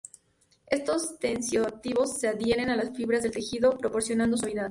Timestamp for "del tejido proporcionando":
3.21-4.35